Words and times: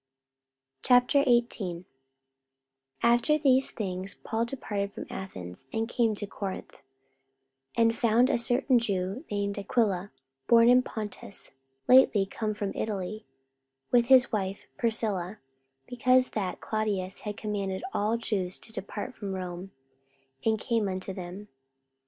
44:018:001 0.81 1.85
After 3.03 3.37
these 3.37 3.69
things 3.69 4.15
Paul 4.15 4.45
departed 4.45 4.93
from 4.93 5.05
Athens, 5.11 5.67
and 5.71 5.87
came 5.87 6.15
to 6.15 6.25
Corinth; 6.25 6.71
44:018:002 7.77 7.81
And 7.81 7.95
found 7.95 8.27
a 8.31 8.37
certain 8.39 8.79
Jew 8.79 9.23
named 9.29 9.59
Aquila, 9.59 10.11
born 10.47 10.69
in 10.69 10.81
Pontus, 10.81 11.51
lately 11.87 12.25
come 12.25 12.55
from 12.55 12.71
Italy, 12.73 13.27
with 13.91 14.07
his 14.07 14.31
wife 14.31 14.65
Priscilla; 14.75 15.37
(because 15.85 16.29
that 16.31 16.59
Claudius 16.59 17.19
had 17.19 17.37
commanded 17.37 17.83
all 17.93 18.17
Jews 18.17 18.57
to 18.57 18.73
depart 18.73 19.13
from 19.13 19.33
Rome:) 19.35 19.69
and 20.43 20.59
came 20.59 20.87
unto 20.89 21.13
them. 21.13 21.47